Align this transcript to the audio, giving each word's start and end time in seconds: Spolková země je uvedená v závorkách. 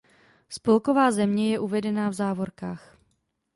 Spolková 0.49 1.11
země 1.11 1.51
je 1.51 1.59
uvedená 1.59 2.09
v 2.09 2.13
závorkách. 2.13 2.97